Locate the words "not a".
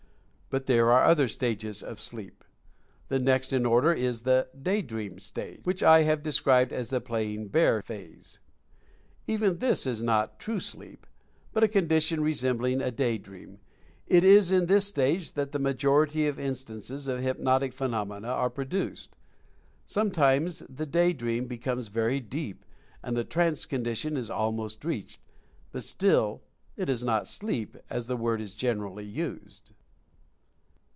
10.03-10.39